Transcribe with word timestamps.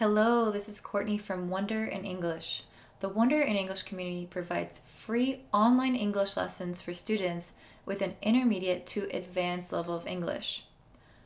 Hello, 0.00 0.50
this 0.50 0.66
is 0.66 0.80
Courtney 0.80 1.18
from 1.18 1.50
Wonder 1.50 1.84
in 1.84 2.06
English. 2.06 2.62
The 3.00 3.10
Wonder 3.10 3.42
in 3.42 3.54
English 3.54 3.82
community 3.82 4.24
provides 4.24 4.80
free 4.96 5.42
online 5.52 5.94
English 5.94 6.38
lessons 6.38 6.80
for 6.80 6.94
students 6.94 7.52
with 7.84 8.00
an 8.00 8.14
intermediate 8.22 8.86
to 8.86 9.14
advanced 9.14 9.74
level 9.74 9.94
of 9.94 10.06
English. 10.06 10.64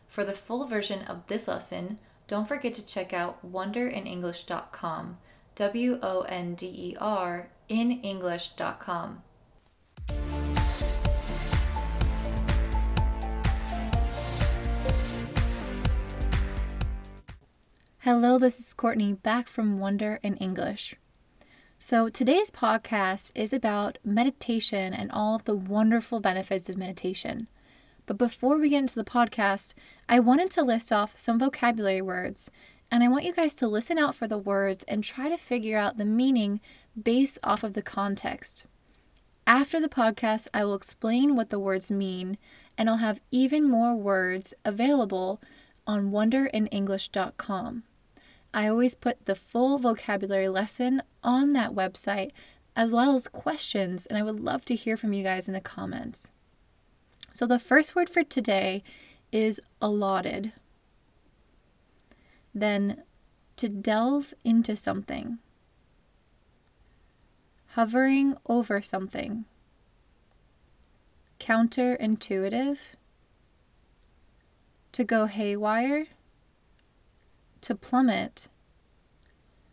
For 0.08 0.24
the 0.24 0.32
full 0.32 0.66
version 0.66 1.02
of 1.02 1.24
this 1.29 1.46
lesson, 1.46 2.00
don't 2.26 2.48
forget 2.48 2.74
to 2.74 2.84
check 2.84 3.12
out 3.12 3.48
wonderinenglish.com. 3.48 5.18
W 5.54 5.98
O 6.02 6.22
N 6.22 6.56
D 6.56 6.66
E 6.66 6.96
R 7.00 7.50
in 7.68 7.93
English.com. 8.00 9.22
Hello, 18.05 18.39
this 18.39 18.59
is 18.59 18.75
Courtney 18.75 19.14
back 19.14 19.48
from 19.48 19.79
Wonder 19.79 20.21
in 20.23 20.36
English. 20.36 20.94
So, 21.79 22.11
today's 22.11 22.50
podcast 22.50 23.32
is 23.35 23.50
about 23.50 23.96
meditation 24.04 24.93
and 24.93 25.11
all 25.11 25.35
of 25.35 25.46
the 25.46 25.54
wonderful 25.54 26.21
benefits 26.21 26.68
of 26.68 26.77
meditation. 26.77 27.49
But 28.04 28.18
before 28.18 28.58
we 28.58 28.68
get 28.68 28.80
into 28.80 28.94
the 28.94 29.04
podcast, 29.04 29.72
I 30.07 30.21
wanted 30.21 30.50
to 30.50 30.63
list 30.63 30.93
off 30.93 31.14
some 31.17 31.39
vocabulary 31.39 32.03
words, 32.03 32.50
and 32.91 33.03
I 33.03 33.08
want 33.08 33.25
you 33.25 33.33
guys 33.33 33.55
to 33.55 33.67
listen 33.67 33.97
out 33.97 34.14
for 34.14 34.28
the 34.28 34.36
words 34.36 34.84
and 34.86 35.02
try 35.02 35.30
to 35.30 35.39
figure 35.39 35.78
out 35.78 35.97
the 35.97 36.05
meaning 36.05 36.61
based 37.02 37.39
off 37.42 37.64
of 37.64 37.72
the 37.72 37.80
context. 37.80 38.66
After 39.47 39.80
the 39.80 39.89
podcast, 39.89 40.47
I 40.52 40.66
will 40.66 40.75
explain 40.75 41.36
what 41.36 41.48
the 41.48 41.58
words 41.58 41.91
mean, 41.91 42.36
and 42.77 42.91
I'll 42.91 42.98
have 42.98 43.22
even 43.30 43.64
more 43.64 43.94
words 43.94 44.52
available 44.62 45.41
on 45.86 46.11
wonderinenglish.com. 46.11 47.84
I 48.55 48.69
always 48.69 48.94
put 48.94 49.25
the 49.25 49.34
full 49.34 49.78
vocabulary 49.81 50.48
lesson 50.48 51.03
on 51.25 51.55
that 51.55 51.72
website 51.72 52.31
as 52.77 52.92
well 52.92 53.16
as 53.16 53.27
questions, 53.27 54.06
and 54.06 54.16
I 54.16 54.22
would 54.22 54.38
love 54.38 54.64
to 54.66 54.77
hear 54.77 54.97
from 54.97 55.12
you 55.12 55.24
guys 55.24 55.48
in 55.48 55.55
the 55.55 55.60
comments. 55.60 56.30
So, 57.32 57.47
the 57.47 57.58
first 57.58 57.97
word 57.97 58.08
for 58.08 58.22
today 58.22 58.84
is 59.32 59.60
allotted. 59.82 60.52
Then, 62.55 63.02
to 63.56 63.69
delve 63.69 64.34
into 64.44 64.77
something, 64.77 65.38
hovering 67.70 68.36
over 68.47 68.80
something, 68.80 69.47
counterintuitive, 71.41 72.78
to 74.92 75.05
go 75.05 75.27
haywire 75.27 76.06
to 77.64 77.74
plummet, 77.74 78.48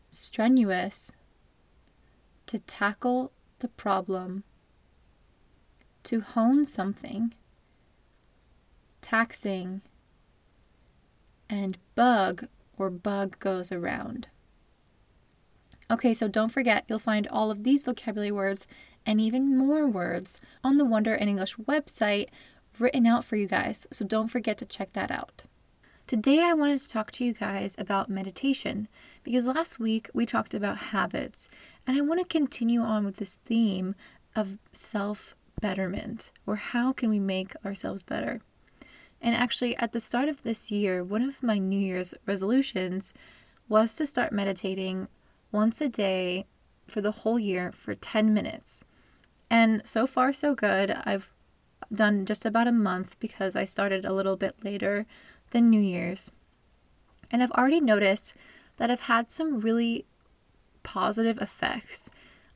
strenuous, 0.09 1.11
to 2.47 2.57
tackle 2.59 3.33
the 3.59 3.67
problem, 3.67 4.45
to 6.03 6.21
hone 6.21 6.65
something, 6.65 7.33
taxing, 9.01 9.81
and 11.49 11.77
bug 11.95 12.47
or 12.77 12.89
bug 12.89 13.37
goes 13.39 13.73
around. 13.73 14.29
Okay, 15.91 16.13
so 16.13 16.29
don't 16.29 16.53
forget, 16.53 16.85
you'll 16.87 16.97
find 16.97 17.27
all 17.27 17.51
of 17.51 17.65
these 17.65 17.83
vocabulary 17.83 18.31
words 18.31 18.67
and 19.05 19.19
even 19.19 19.57
more 19.57 19.85
words 19.85 20.39
on 20.63 20.77
the 20.77 20.85
Wonder 20.85 21.13
in 21.13 21.27
English 21.27 21.57
website 21.57 22.29
written 22.79 23.05
out 23.05 23.25
for 23.25 23.35
you 23.35 23.47
guys, 23.47 23.85
so 23.91 24.05
don't 24.05 24.29
forget 24.29 24.57
to 24.59 24.65
check 24.65 24.93
that 24.93 25.11
out. 25.11 25.43
Today, 26.07 26.41
I 26.41 26.53
wanted 26.53 26.81
to 26.81 26.89
talk 26.89 27.11
to 27.11 27.23
you 27.23 27.33
guys 27.33 27.75
about 27.77 28.09
meditation 28.09 28.89
because 29.23 29.45
last 29.45 29.79
week 29.79 30.09
we 30.13 30.25
talked 30.25 30.53
about 30.53 30.77
habits, 30.77 31.47
and 31.87 31.97
I 31.97 32.01
want 32.01 32.19
to 32.19 32.25
continue 32.25 32.81
on 32.81 33.05
with 33.05 33.15
this 33.15 33.39
theme 33.45 33.95
of 34.35 34.57
self 34.73 35.35
betterment 35.61 36.31
or 36.45 36.57
how 36.57 36.91
can 36.91 37.09
we 37.09 37.19
make 37.19 37.53
ourselves 37.63 38.03
better. 38.03 38.41
And 39.21 39.35
actually, 39.35 39.77
at 39.77 39.93
the 39.93 40.01
start 40.01 40.27
of 40.27 40.43
this 40.43 40.69
year, 40.69 41.03
one 41.03 41.21
of 41.21 41.41
my 41.41 41.57
New 41.57 41.79
Year's 41.79 42.13
resolutions 42.25 43.13
was 43.69 43.95
to 43.95 44.05
start 44.05 44.33
meditating 44.33 45.07
once 45.51 45.79
a 45.79 45.87
day 45.87 46.45
for 46.87 46.99
the 46.99 47.11
whole 47.11 47.39
year 47.39 47.71
for 47.71 47.95
10 47.95 48.33
minutes. 48.33 48.83
And 49.49 49.81
so 49.85 50.07
far, 50.07 50.33
so 50.33 50.55
good. 50.55 50.91
I've 50.91 51.31
done 51.93 52.25
just 52.25 52.45
about 52.45 52.67
a 52.67 52.71
month 52.71 53.17
because 53.19 53.55
I 53.55 53.63
started 53.63 54.03
a 54.03 54.13
little 54.13 54.35
bit 54.35 54.55
later 54.63 55.05
than 55.51 55.69
New 55.69 55.81
Year's. 55.81 56.31
And 57.29 57.41
I've 57.41 57.51
already 57.51 57.79
noticed 57.79 58.33
that 58.77 58.89
I've 58.89 59.01
had 59.01 59.31
some 59.31 59.59
really 59.59 60.05
positive 60.83 61.37
effects. 61.37 62.09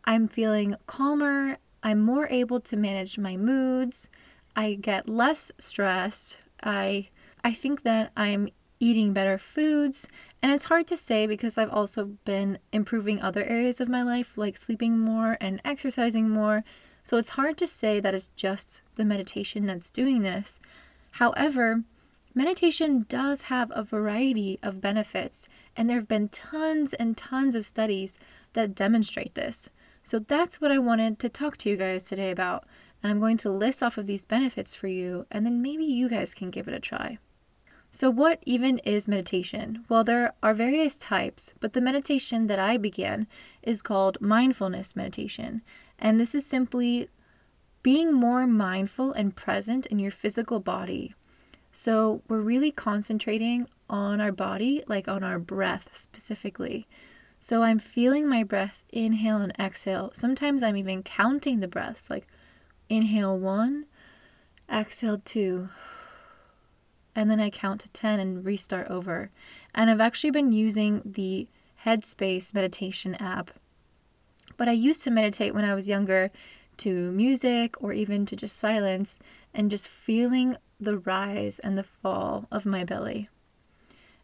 I'm 0.03 0.27
feeling 0.27 0.75
calmer, 0.87 1.57
I'm 1.83 2.01
more 2.01 2.27
able 2.29 2.59
to 2.61 2.75
manage 2.75 3.17
my 3.17 3.37
moods, 3.37 4.09
I 4.55 4.73
get 4.75 5.09
less 5.09 5.51
stressed. 5.57 6.37
I 6.63 7.09
I 7.43 7.53
think 7.53 7.83
that 7.83 8.11
I'm 8.17 8.49
eating 8.79 9.13
better 9.13 9.37
foods, 9.37 10.07
and 10.41 10.51
it's 10.51 10.65
hard 10.65 10.87
to 10.87 10.97
say 10.97 11.27
because 11.27 11.57
I've 11.57 11.69
also 11.69 12.17
been 12.25 12.59
improving 12.71 13.21
other 13.21 13.43
areas 13.43 13.79
of 13.79 13.89
my 13.89 14.01
life 14.01 14.37
like 14.37 14.57
sleeping 14.57 14.97
more 14.97 15.37
and 15.39 15.61
exercising 15.63 16.29
more. 16.29 16.63
So 17.03 17.17
it's 17.17 17.29
hard 17.29 17.57
to 17.59 17.67
say 17.67 17.99
that 17.99 18.15
it's 18.15 18.31
just 18.35 18.81
the 18.95 19.05
meditation 19.05 19.65
that's 19.67 19.91
doing 19.91 20.23
this. 20.23 20.59
However, 21.11 21.83
Meditation 22.37 23.05
does 23.07 23.43
have 23.43 23.71
a 23.73 23.81
variety 23.81 24.59
of 24.61 24.81
benefits, 24.81 25.47
and 25.77 25.89
there 25.89 25.95
have 25.95 26.07
been 26.09 26.27
tons 26.27 26.93
and 26.93 27.15
tons 27.15 27.55
of 27.55 27.65
studies 27.65 28.19
that 28.51 28.75
demonstrate 28.75 29.35
this. 29.35 29.69
So 30.03 30.19
that's 30.19 30.59
what 30.59 30.69
I 30.69 30.77
wanted 30.77 31.17
to 31.19 31.29
talk 31.29 31.55
to 31.59 31.69
you 31.69 31.77
guys 31.77 32.03
today 32.03 32.31
about. 32.31 32.65
And 33.01 33.09
I'm 33.09 33.21
going 33.21 33.37
to 33.37 33.49
list 33.49 33.81
off 33.81 33.97
of 33.97 34.05
these 34.05 34.25
benefits 34.25 34.75
for 34.75 34.89
you, 34.89 35.25
and 35.31 35.45
then 35.45 35.61
maybe 35.61 35.85
you 35.85 36.09
guys 36.09 36.33
can 36.33 36.49
give 36.49 36.67
it 36.67 36.73
a 36.73 36.79
try. 36.81 37.19
So, 37.89 38.09
what 38.09 38.43
even 38.45 38.79
is 38.79 39.07
meditation? 39.07 39.85
Well, 39.87 40.03
there 40.03 40.33
are 40.43 40.53
various 40.53 40.97
types, 40.97 41.53
but 41.61 41.71
the 41.71 41.79
meditation 41.79 42.47
that 42.47 42.59
I 42.59 42.75
began 42.75 43.27
is 43.63 43.81
called 43.81 44.19
mindfulness 44.19 44.93
meditation. 44.93 45.61
And 45.97 46.19
this 46.19 46.35
is 46.35 46.45
simply 46.45 47.07
being 47.81 48.11
more 48.11 48.45
mindful 48.45 49.13
and 49.13 49.37
present 49.37 49.85
in 49.85 49.99
your 49.99 50.11
physical 50.11 50.59
body 50.59 51.15
so 51.77 52.21
we're 52.29 52.39
really 52.39 52.71
concentrating 52.71 53.67
on 53.89 54.21
our 54.21 54.31
body, 54.31 54.81
like 54.87 55.09
on 55.09 55.25
our 55.25 55.37
breath 55.37 55.89
specifically. 55.91 56.87
So 57.41 57.63
I'm 57.63 57.79
feeling 57.79 58.29
my 58.29 58.45
breath 58.45 58.85
inhale 58.93 59.41
and 59.41 59.51
exhale. 59.59 60.11
Sometimes 60.13 60.63
I'm 60.63 60.77
even 60.77 61.03
counting 61.03 61.59
the 61.59 61.67
breaths, 61.67 62.09
like 62.09 62.27
inhale 62.87 63.37
one, 63.37 63.87
exhale 64.71 65.21
two, 65.25 65.67
and 67.13 67.29
then 67.29 67.41
I 67.41 67.49
count 67.49 67.81
to 67.81 67.89
10 67.89 68.21
and 68.21 68.45
restart 68.45 68.89
over. 68.89 69.29
And 69.73 69.89
I've 69.89 69.99
actually 69.99 70.31
been 70.31 70.53
using 70.53 71.01
the 71.03 71.49
Headspace 71.85 72.53
meditation 72.53 73.15
app. 73.15 73.51
But 74.55 74.69
I 74.69 74.71
used 74.71 75.03
to 75.03 75.11
meditate 75.11 75.53
when 75.53 75.65
I 75.65 75.75
was 75.75 75.89
younger 75.89 76.31
to 76.77 77.11
music 77.11 77.75
or 77.83 77.91
even 77.91 78.25
to 78.27 78.35
just 78.37 78.57
silence 78.57 79.19
and 79.53 79.69
just 79.69 79.89
feeling 79.89 80.55
the 80.79 80.97
rise 80.97 81.59
and 81.59 81.77
the 81.77 81.83
fall 81.83 82.47
of 82.51 82.65
my 82.65 82.83
belly. 82.83 83.29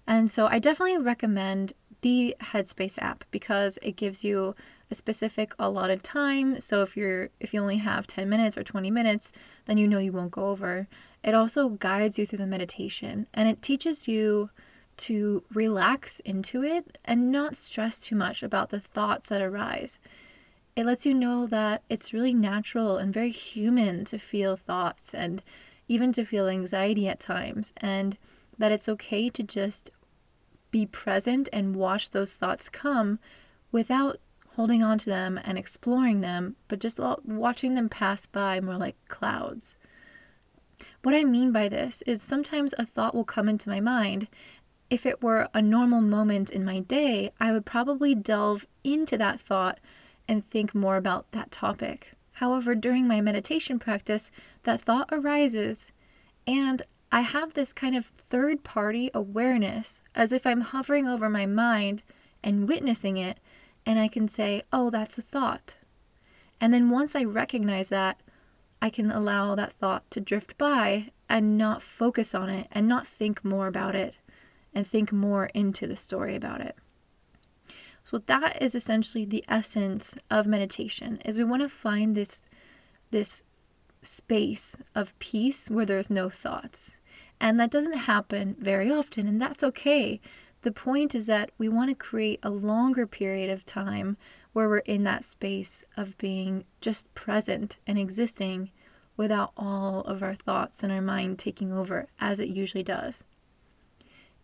And 0.07 0.29
so 0.29 0.47
I 0.47 0.59
definitely 0.59 0.97
recommend 0.97 1.73
the 2.01 2.35
Headspace 2.41 2.97
app 2.97 3.23
because 3.31 3.77
it 3.81 3.95
gives 3.95 4.23
you 4.23 4.55
a 4.89 4.95
specific 4.95 5.53
allotted 5.59 6.03
time. 6.03 6.59
So 6.59 6.81
if 6.81 6.97
you're 6.97 7.29
if 7.39 7.53
you 7.53 7.61
only 7.61 7.77
have 7.77 8.07
10 8.07 8.27
minutes 8.27 8.57
or 8.57 8.63
20 8.63 8.91
minutes, 8.91 9.31
then 9.65 9.77
you 9.77 9.87
know 9.87 9.99
you 9.99 10.11
won't 10.11 10.31
go 10.31 10.47
over. 10.47 10.87
It 11.23 11.35
also 11.35 11.69
guides 11.69 12.17
you 12.17 12.25
through 12.25 12.39
the 12.39 12.47
meditation 12.47 13.27
and 13.33 13.47
it 13.47 13.61
teaches 13.61 14.07
you 14.07 14.49
to 14.97 15.43
relax 15.53 16.19
into 16.21 16.63
it 16.63 16.97
and 17.05 17.31
not 17.31 17.55
stress 17.55 18.01
too 18.01 18.15
much 18.15 18.43
about 18.43 18.69
the 18.69 18.79
thoughts 18.79 19.29
that 19.29 19.41
arise. 19.41 19.99
It 20.75 20.85
lets 20.85 21.05
you 21.05 21.13
know 21.13 21.47
that 21.47 21.83
it's 21.89 22.13
really 22.13 22.33
natural 22.33 22.97
and 22.97 23.13
very 23.13 23.31
human 23.31 24.05
to 24.05 24.17
feel 24.17 24.55
thoughts 24.55 25.13
and 25.13 25.43
even 25.91 26.13
to 26.13 26.23
feel 26.23 26.47
anxiety 26.47 27.09
at 27.09 27.19
times, 27.19 27.73
and 27.77 28.17
that 28.57 28.71
it's 28.71 28.87
okay 28.87 29.29
to 29.29 29.43
just 29.43 29.91
be 30.71 30.85
present 30.85 31.49
and 31.51 31.75
watch 31.75 32.11
those 32.11 32.37
thoughts 32.37 32.69
come 32.69 33.19
without 33.73 34.17
holding 34.55 34.81
on 34.81 34.97
to 34.97 35.07
them 35.07 35.37
and 35.43 35.57
exploring 35.57 36.21
them, 36.21 36.55
but 36.69 36.79
just 36.79 36.97
watching 37.25 37.75
them 37.75 37.89
pass 37.89 38.25
by 38.25 38.61
more 38.61 38.77
like 38.77 38.95
clouds. 39.09 39.75
What 41.03 41.13
I 41.13 41.25
mean 41.25 41.51
by 41.51 41.67
this 41.67 42.01
is 42.07 42.21
sometimes 42.21 42.73
a 42.77 42.85
thought 42.85 43.13
will 43.13 43.25
come 43.25 43.49
into 43.49 43.67
my 43.67 43.81
mind. 43.81 44.29
If 44.89 45.05
it 45.05 45.21
were 45.21 45.49
a 45.53 45.61
normal 45.61 45.99
moment 45.99 46.51
in 46.51 46.63
my 46.63 46.79
day, 46.79 47.31
I 47.37 47.51
would 47.51 47.65
probably 47.65 48.15
delve 48.15 48.65
into 48.83 49.17
that 49.17 49.41
thought 49.41 49.79
and 50.25 50.45
think 50.45 50.73
more 50.73 50.95
about 50.95 51.31
that 51.33 51.51
topic. 51.51 52.13
However, 52.33 52.75
during 52.75 53.07
my 53.07 53.21
meditation 53.21 53.79
practice, 53.79 54.31
that 54.63 54.81
thought 54.81 55.09
arises 55.11 55.91
and 56.47 56.83
I 57.11 57.21
have 57.21 57.53
this 57.53 57.73
kind 57.73 57.95
of 57.95 58.05
third 58.05 58.63
party 58.63 59.11
awareness 59.13 60.01
as 60.15 60.31
if 60.31 60.45
I'm 60.45 60.61
hovering 60.61 61.07
over 61.07 61.29
my 61.29 61.45
mind 61.45 62.03
and 62.41 62.67
witnessing 62.67 63.17
it, 63.17 63.37
and 63.85 63.99
I 63.99 64.07
can 64.07 64.27
say, 64.27 64.63
oh, 64.71 64.89
that's 64.89 65.17
a 65.17 65.21
thought. 65.21 65.75
And 66.59 66.73
then 66.73 66.89
once 66.89 67.15
I 67.15 67.23
recognize 67.23 67.89
that, 67.89 68.21
I 68.81 68.89
can 68.89 69.11
allow 69.11 69.55
that 69.55 69.73
thought 69.73 70.09
to 70.11 70.21
drift 70.21 70.57
by 70.57 71.11
and 71.27 71.57
not 71.57 71.83
focus 71.83 72.33
on 72.33 72.49
it 72.49 72.67
and 72.71 72.87
not 72.87 73.05
think 73.05 73.43
more 73.43 73.67
about 73.67 73.95
it 73.95 74.17
and 74.73 74.87
think 74.87 75.11
more 75.11 75.47
into 75.47 75.85
the 75.87 75.95
story 75.95 76.35
about 76.35 76.61
it. 76.61 76.75
So 78.03 78.19
that 78.25 78.61
is 78.61 78.75
essentially 78.75 79.25
the 79.25 79.45
essence 79.47 80.15
of 80.29 80.47
meditation 80.47 81.19
is 81.23 81.37
we 81.37 81.43
want 81.43 81.61
to 81.61 81.69
find 81.69 82.15
this 82.15 82.41
this 83.11 83.43
space 84.01 84.75
of 84.95 85.17
peace 85.19 85.69
where 85.69 85.85
there's 85.85 86.09
no 86.09 86.29
thoughts. 86.29 86.91
And 87.39 87.59
that 87.59 87.71
doesn't 87.71 87.97
happen 87.97 88.55
very 88.59 88.91
often 88.91 89.27
and 89.27 89.41
that's 89.41 89.63
okay. 89.63 90.19
The 90.63 90.71
point 90.71 91.15
is 91.15 91.25
that 91.25 91.51
we 91.57 91.69
want 91.69 91.89
to 91.89 91.95
create 91.95 92.39
a 92.43 92.49
longer 92.49 93.07
period 93.07 93.49
of 93.49 93.65
time 93.65 94.17
where 94.53 94.69
we're 94.69 94.77
in 94.79 95.03
that 95.03 95.23
space 95.23 95.83
of 95.97 96.17
being 96.17 96.65
just 96.81 97.13
present 97.13 97.77
and 97.87 97.97
existing 97.97 98.71
without 99.17 99.51
all 99.57 100.01
of 100.01 100.21
our 100.21 100.35
thoughts 100.35 100.83
and 100.83 100.91
our 100.91 101.01
mind 101.01 101.39
taking 101.39 101.71
over 101.71 102.07
as 102.19 102.39
it 102.39 102.49
usually 102.49 102.83
does. 102.83 103.23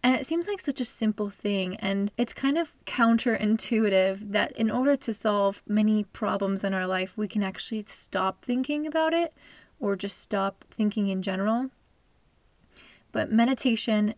And 0.03 0.15
it 0.15 0.25
seems 0.25 0.47
like 0.47 0.61
such 0.61 0.79
a 0.79 0.85
simple 0.85 1.29
thing, 1.29 1.75
and 1.77 2.11
it's 2.17 2.33
kind 2.33 2.57
of 2.57 2.73
counterintuitive 2.85 4.31
that 4.31 4.51
in 4.53 4.69
order 4.69 4.95
to 4.95 5.13
solve 5.13 5.63
many 5.67 6.03
problems 6.05 6.63
in 6.63 6.73
our 6.73 6.87
life, 6.87 7.13
we 7.17 7.27
can 7.27 7.43
actually 7.43 7.83
stop 7.87 8.45
thinking 8.45 8.85
about 8.85 9.13
it 9.13 9.33
or 9.79 9.95
just 9.95 10.19
stop 10.19 10.63
thinking 10.71 11.07
in 11.07 11.21
general. 11.21 11.71
But 13.11 13.31
meditation 13.31 14.13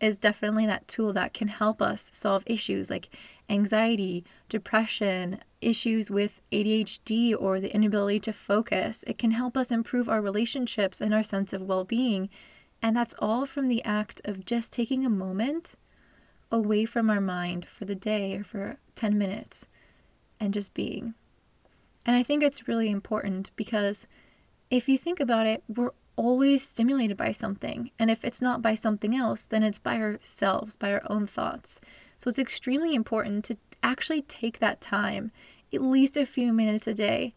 is 0.00 0.18
definitely 0.18 0.66
that 0.66 0.86
tool 0.86 1.12
that 1.12 1.34
can 1.34 1.48
help 1.48 1.80
us 1.80 2.10
solve 2.12 2.42
issues 2.46 2.90
like 2.90 3.08
anxiety, 3.48 4.24
depression, 4.48 5.40
issues 5.60 6.10
with 6.10 6.40
ADHD 6.52 7.34
or 7.38 7.58
the 7.58 7.74
inability 7.74 8.20
to 8.20 8.32
focus. 8.32 9.04
It 9.06 9.18
can 9.18 9.30
help 9.30 9.56
us 9.56 9.70
improve 9.70 10.08
our 10.08 10.20
relationships 10.20 11.00
and 11.00 11.14
our 11.14 11.22
sense 11.22 11.52
of 11.52 11.62
well 11.62 11.84
being 11.84 12.28
and 12.84 12.94
that's 12.94 13.14
all 13.18 13.46
from 13.46 13.68
the 13.68 13.82
act 13.82 14.20
of 14.26 14.44
just 14.44 14.70
taking 14.70 15.06
a 15.06 15.10
moment 15.10 15.72
away 16.52 16.84
from 16.84 17.08
our 17.08 17.20
mind 17.20 17.66
for 17.66 17.86
the 17.86 17.94
day 17.94 18.36
or 18.36 18.44
for 18.44 18.76
10 18.94 19.16
minutes 19.16 19.64
and 20.38 20.52
just 20.52 20.74
being. 20.74 21.14
And 22.04 22.14
I 22.14 22.22
think 22.22 22.42
it's 22.42 22.68
really 22.68 22.90
important 22.90 23.52
because 23.56 24.06
if 24.68 24.86
you 24.86 24.98
think 24.98 25.18
about 25.18 25.46
it, 25.46 25.64
we're 25.66 25.92
always 26.14 26.62
stimulated 26.62 27.16
by 27.16 27.32
something. 27.32 27.90
And 27.98 28.10
if 28.10 28.22
it's 28.22 28.42
not 28.42 28.60
by 28.60 28.74
something 28.74 29.16
else, 29.16 29.46
then 29.46 29.62
it's 29.62 29.78
by 29.78 29.96
ourselves, 29.96 30.76
by 30.76 30.92
our 30.92 31.02
own 31.08 31.26
thoughts. 31.26 31.80
So 32.18 32.28
it's 32.28 32.38
extremely 32.38 32.94
important 32.94 33.46
to 33.46 33.56
actually 33.82 34.20
take 34.20 34.58
that 34.58 34.82
time, 34.82 35.32
at 35.72 35.80
least 35.80 36.18
a 36.18 36.26
few 36.26 36.52
minutes 36.52 36.86
a 36.86 36.92
day, 36.92 37.32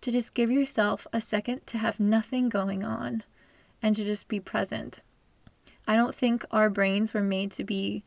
to 0.00 0.10
just 0.10 0.34
give 0.34 0.50
yourself 0.50 1.06
a 1.12 1.20
second 1.20 1.68
to 1.68 1.78
have 1.78 2.00
nothing 2.00 2.48
going 2.48 2.82
on 2.82 3.22
and 3.82 3.94
to 3.96 4.04
just 4.04 4.28
be 4.28 4.40
present. 4.40 5.00
I 5.86 5.96
don't 5.96 6.14
think 6.14 6.44
our 6.50 6.68
brains 6.68 7.14
were 7.14 7.22
made 7.22 7.50
to 7.52 7.64
be 7.64 8.04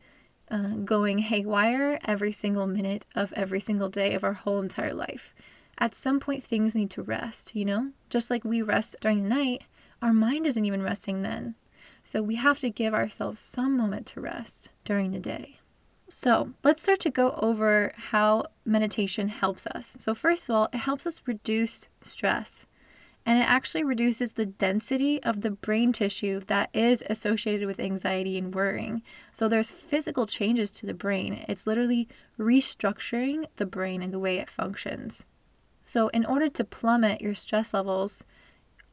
uh, 0.50 0.74
going 0.84 1.18
haywire 1.18 1.98
every 2.04 2.32
single 2.32 2.66
minute 2.66 3.06
of 3.14 3.32
every 3.32 3.60
single 3.60 3.88
day 3.88 4.14
of 4.14 4.22
our 4.22 4.34
whole 4.34 4.60
entire 4.60 4.94
life. 4.94 5.34
At 5.78 5.94
some 5.94 6.20
point, 6.20 6.44
things 6.44 6.74
need 6.74 6.90
to 6.90 7.02
rest, 7.02 7.56
you 7.56 7.64
know? 7.64 7.90
Just 8.10 8.30
like 8.30 8.44
we 8.44 8.62
rest 8.62 8.96
during 9.00 9.22
the 9.22 9.28
night, 9.28 9.64
our 10.00 10.12
mind 10.12 10.46
isn't 10.46 10.64
even 10.64 10.82
resting 10.82 11.22
then. 11.22 11.54
So 12.04 12.22
we 12.22 12.36
have 12.36 12.58
to 12.60 12.70
give 12.70 12.94
ourselves 12.94 13.40
some 13.40 13.76
moment 13.76 14.06
to 14.08 14.20
rest 14.20 14.68
during 14.84 15.12
the 15.12 15.18
day. 15.18 15.58
So 16.08 16.52
let's 16.62 16.82
start 16.82 17.00
to 17.00 17.10
go 17.10 17.38
over 17.40 17.94
how 17.96 18.44
meditation 18.66 19.28
helps 19.28 19.66
us. 19.68 19.96
So, 19.98 20.14
first 20.14 20.48
of 20.48 20.54
all, 20.54 20.68
it 20.72 20.78
helps 20.78 21.06
us 21.06 21.22
reduce 21.24 21.88
stress 22.02 22.66
and 23.24 23.38
it 23.38 23.48
actually 23.48 23.84
reduces 23.84 24.32
the 24.32 24.46
density 24.46 25.22
of 25.22 25.42
the 25.42 25.50
brain 25.50 25.92
tissue 25.92 26.40
that 26.48 26.70
is 26.74 27.02
associated 27.08 27.66
with 27.66 27.78
anxiety 27.78 28.36
and 28.36 28.54
worrying. 28.54 29.02
So 29.32 29.48
there's 29.48 29.70
physical 29.70 30.26
changes 30.26 30.70
to 30.72 30.86
the 30.86 30.94
brain. 30.94 31.44
It's 31.48 31.66
literally 31.66 32.08
restructuring 32.38 33.46
the 33.56 33.66
brain 33.66 34.02
and 34.02 34.12
the 34.12 34.18
way 34.18 34.38
it 34.38 34.50
functions. 34.50 35.24
So 35.84 36.08
in 36.08 36.24
order 36.24 36.48
to 36.48 36.64
plummet 36.64 37.20
your 37.20 37.34
stress 37.34 37.74
levels, 37.74 38.24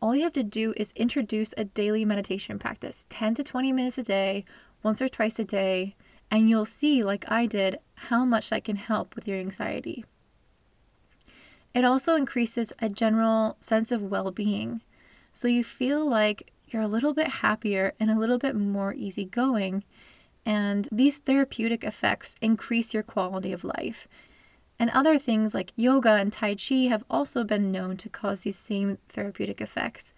all 0.01 0.15
you 0.15 0.23
have 0.23 0.33
to 0.33 0.43
do 0.43 0.73
is 0.77 0.93
introduce 0.95 1.53
a 1.57 1.65
daily 1.65 2.05
meditation 2.05 2.59
practice, 2.59 3.05
10 3.09 3.35
to 3.35 3.43
20 3.43 3.73
minutes 3.73 3.97
a 3.97 4.03
day, 4.03 4.45
once 4.81 5.01
or 5.01 5.09
twice 5.09 5.39
a 5.39 5.43
day, 5.43 5.95
and 6.31 6.49
you'll 6.49 6.65
see 6.65 7.03
like 7.03 7.29
I 7.29 7.45
did 7.45 7.79
how 7.95 8.23
much 8.23 8.49
that 8.49 8.63
can 8.63 8.77
help 8.77 9.15
with 9.15 9.27
your 9.27 9.39
anxiety. 9.39 10.05
It 11.73 11.85
also 11.85 12.15
increases 12.15 12.73
a 12.79 12.89
general 12.89 13.57
sense 13.61 13.91
of 13.91 14.01
well 14.01 14.31
being. 14.31 14.81
So 15.33 15.47
you 15.47 15.63
feel 15.63 16.07
like 16.07 16.51
you're 16.67 16.81
a 16.81 16.87
little 16.87 17.13
bit 17.13 17.27
happier 17.27 17.93
and 17.99 18.09
a 18.09 18.19
little 18.19 18.37
bit 18.37 18.55
more 18.55 18.93
easygoing. 18.93 19.83
And 20.45 20.87
these 20.91 21.19
therapeutic 21.19 21.83
effects 21.83 22.35
increase 22.41 22.93
your 22.93 23.03
quality 23.03 23.51
of 23.51 23.63
life. 23.63 24.07
And 24.79 24.89
other 24.91 25.19
things 25.19 25.53
like 25.53 25.73
yoga 25.75 26.11
and 26.11 26.31
Tai 26.31 26.55
Chi 26.55 26.87
have 26.87 27.03
also 27.09 27.43
been 27.43 27.71
known 27.71 27.97
to 27.97 28.09
cause 28.09 28.41
these 28.41 28.57
same 28.57 28.97
therapeutic 29.09 29.59
effects. 29.59 30.13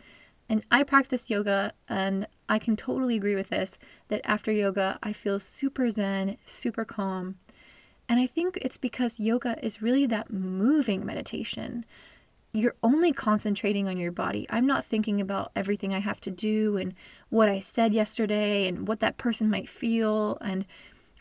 And 0.48 0.64
I 0.70 0.84
practice 0.84 1.30
yoga, 1.30 1.74
and 1.88 2.28
I 2.50 2.60
can 2.60 2.76
totally 2.76 3.16
agree 3.16 3.36
with 3.36 3.50
this 3.50 3.78
that 4.10 4.22
after 4.24 4.52
yoga, 4.52 5.00
I 5.02 5.14
feel 5.14 5.40
super 5.40 5.90
zen, 5.90 6.38
super 6.46 6.86
calm. 6.86 7.38
And 8.12 8.20
I 8.20 8.28
think 8.28 8.60
it's 8.62 8.76
because 8.76 9.22
yoga 9.22 9.56
is 9.66 9.82
really 9.82 10.06
that 10.08 10.34
moving 10.34 11.06
meditation. 11.06 11.86
You're 12.52 12.76
only 12.84 13.14
concentrating 13.14 13.88
on 13.88 13.96
your 13.96 14.12
body. 14.12 14.46
I'm 14.50 14.68
not 14.68 14.84
thinking 14.84 15.22
about 15.22 15.54
everything 15.56 15.94
I 15.94 16.00
have 16.00 16.20
to 16.22 16.30
do 16.30 16.76
and 16.76 16.94
what 17.30 17.48
I 17.48 17.60
said 17.60 17.94
yesterday 17.94 18.68
and 18.68 18.86
what 18.86 19.00
that 19.00 19.18
person 19.18 19.50
might 19.50 19.70
feel 19.70 20.38
and 20.42 20.66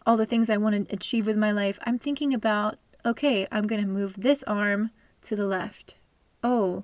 all 0.05 0.17
the 0.17 0.27
things 0.27 0.51
I 0.51 0.57
want 0.57 0.89
to 0.89 0.93
achieve 0.93 1.27
with 1.27 1.37
my 1.37 1.53
life. 1.53 1.79
I'm 1.87 1.97
thinking 1.97 2.35
about, 2.35 2.77
okay, 3.07 3.47
I'm 3.53 3.69
going 3.69 3.81
to 3.81 3.87
move 3.87 4.15
this 4.19 4.43
arm 4.49 4.91
to 5.23 5.37
the 5.37 5.47
left. 5.47 5.95
Oh, 6.43 6.83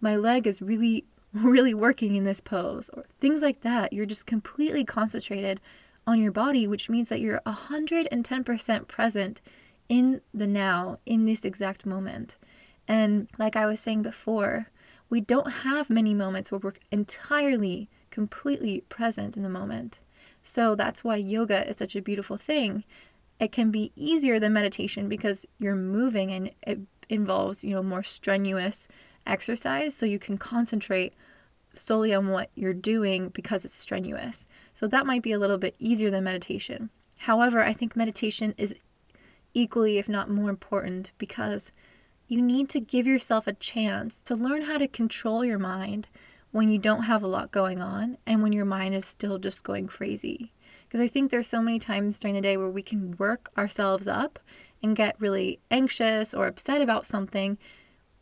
my 0.00 0.14
leg 0.14 0.46
is 0.46 0.62
really, 0.62 1.04
really 1.32 1.74
working 1.74 2.14
in 2.14 2.22
this 2.22 2.40
pose, 2.40 2.90
or 2.90 3.06
things 3.20 3.42
like 3.42 3.62
that. 3.62 3.92
You're 3.92 4.06
just 4.06 4.24
completely 4.24 4.84
concentrated 4.84 5.60
on 6.08 6.22
your 6.22 6.32
body, 6.32 6.66
which 6.66 6.88
means 6.88 7.10
that 7.10 7.20
you're 7.20 7.42
110% 7.44 8.88
present 8.88 9.42
in 9.90 10.22
the 10.32 10.46
now, 10.46 10.98
in 11.04 11.26
this 11.26 11.44
exact 11.44 11.84
moment. 11.84 12.34
And 12.88 13.28
like 13.38 13.56
I 13.56 13.66
was 13.66 13.78
saying 13.78 14.00
before, 14.00 14.70
we 15.10 15.20
don't 15.20 15.50
have 15.50 15.90
many 15.90 16.14
moments 16.14 16.50
where 16.50 16.60
we're 16.60 16.72
entirely, 16.90 17.90
completely 18.10 18.80
present 18.88 19.36
in 19.36 19.42
the 19.42 19.50
moment. 19.50 19.98
So 20.42 20.74
that's 20.74 21.04
why 21.04 21.16
yoga 21.16 21.68
is 21.68 21.76
such 21.76 21.94
a 21.94 22.00
beautiful 22.00 22.38
thing. 22.38 22.84
It 23.38 23.52
can 23.52 23.70
be 23.70 23.92
easier 23.94 24.40
than 24.40 24.54
meditation 24.54 25.10
because 25.10 25.44
you're 25.58 25.76
moving 25.76 26.32
and 26.32 26.50
it 26.62 26.78
involves, 27.10 27.62
you 27.62 27.74
know, 27.74 27.82
more 27.82 28.02
strenuous 28.02 28.88
exercise. 29.26 29.94
So 29.94 30.06
you 30.06 30.18
can 30.18 30.38
concentrate 30.38 31.12
solely 31.78 32.14
on 32.14 32.28
what 32.28 32.50
you're 32.54 32.74
doing 32.74 33.28
because 33.30 33.64
it's 33.64 33.74
strenuous. 33.74 34.46
So 34.74 34.86
that 34.86 35.06
might 35.06 35.22
be 35.22 35.32
a 35.32 35.38
little 35.38 35.58
bit 35.58 35.74
easier 35.78 36.10
than 36.10 36.24
meditation. 36.24 36.90
However, 37.18 37.62
I 37.62 37.72
think 37.72 37.96
meditation 37.96 38.54
is 38.56 38.74
equally, 39.54 39.98
if 39.98 40.08
not 40.08 40.30
more 40.30 40.50
important, 40.50 41.10
because 41.18 41.72
you 42.28 42.42
need 42.42 42.68
to 42.70 42.80
give 42.80 43.06
yourself 43.06 43.46
a 43.46 43.54
chance 43.54 44.20
to 44.22 44.36
learn 44.36 44.62
how 44.62 44.78
to 44.78 44.86
control 44.86 45.44
your 45.44 45.58
mind 45.58 46.06
when 46.50 46.70
you 46.70 46.78
don't 46.78 47.04
have 47.04 47.22
a 47.22 47.28
lot 47.28 47.50
going 47.50 47.80
on 47.80 48.18
and 48.26 48.42
when 48.42 48.52
your 48.52 48.64
mind 48.64 48.94
is 48.94 49.04
still 49.04 49.38
just 49.38 49.64
going 49.64 49.86
crazy. 49.86 50.52
Because 50.86 51.00
I 51.00 51.08
think 51.08 51.30
there's 51.30 51.48
so 51.48 51.62
many 51.62 51.78
times 51.78 52.18
during 52.18 52.34
the 52.34 52.40
day 52.40 52.56
where 52.56 52.70
we 52.70 52.82
can 52.82 53.16
work 53.18 53.50
ourselves 53.58 54.08
up 54.08 54.38
and 54.82 54.96
get 54.96 55.20
really 55.20 55.60
anxious 55.70 56.32
or 56.32 56.46
upset 56.46 56.80
about 56.80 57.06
something 57.06 57.58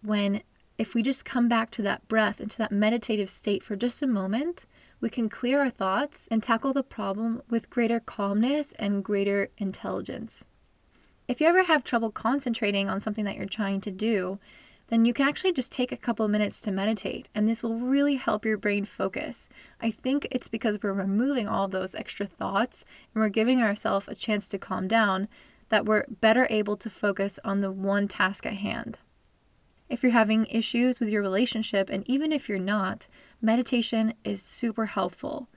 when 0.03 0.43
if 0.79 0.95
we 0.95 1.03
just 1.03 1.25
come 1.25 1.49
back 1.49 1.71
to 1.73 1.83
that 1.83 2.07
breath 2.09 2.41
and 2.41 2.51
to 2.51 2.59
that 2.59 2.73
meditative 2.73 3.31
state 3.31 3.63
for 3.63 3.77
just 3.77 4.03
a 4.03 4.07
moment, 4.07 4.67
we 5.01 5.09
can 5.09 5.29
clear 5.29 5.61
our 5.61 5.71
thoughts 5.71 6.29
and 6.31 6.43
tackle 6.43 6.73
the 6.73 6.83
problem 6.83 7.43
with 7.49 7.71
greater 7.71 8.01
calmness 8.01 8.73
and 8.79 9.05
greater 9.05 9.51
intelligence. 9.59 10.45
If 11.29 11.41
you 11.41 11.47
ever 11.47 11.65
have 11.65 11.83
trouble 11.83 12.11
concentrating 12.11 12.89
on 12.89 13.01
something 13.01 13.25
that 13.25 13.37
you're 13.37 13.47
trying 13.47 13.81
to 13.83 13.91
do, 13.91 14.39
then 14.89 15.05
you 15.05 15.13
can 15.13 15.27
actually 15.27 15.53
just 15.53 15.73
take 15.73 15.91
a 15.91 15.97
couple 15.97 16.29
minutes 16.29 16.61
to 16.61 16.71
meditate, 16.71 17.29
and 17.35 17.49
this 17.49 17.63
will 17.63 17.81
really 17.81 18.15
help 18.15 18.45
your 18.45 18.57
brain 18.57 18.85
focus. 18.85 19.49
I 19.81 19.91
think 19.91 20.29
it's 20.31 20.47
because 20.47 20.79
we're 20.81 20.93
removing 20.93 21.49
all 21.49 21.67
those 21.67 21.95
extra 21.95 22.27
thoughts 22.27 22.85
and 23.13 23.21
we're 23.21 23.29
giving 23.29 23.61
ourselves 23.61 24.07
a 24.09 24.15
chance 24.15 24.47
to 24.49 24.59
calm 24.59 24.87
down 24.87 25.27
that 25.69 25.85
we're 25.85 26.05
better 26.21 26.47
able 26.49 26.77
to 26.77 26.89
focus 26.89 27.41
on 27.45 27.61
the 27.61 27.73
one 27.73 28.07
task 28.07 28.47
at 28.47 28.55
hand. 28.55 28.99
If 29.89 30.03
you're 30.03 30.13
having 30.13 30.47
issues 30.47 30.99
with 30.99 31.09
your 31.09 31.23
relationship, 31.23 31.89
and 31.91 32.09
even 32.09 32.33
if 32.33 32.49
you're 32.49 32.59
not, 32.59 33.07
meditation 33.41 34.15
is 34.25 34.43
super 34.43 34.87
helpful. 34.87 35.49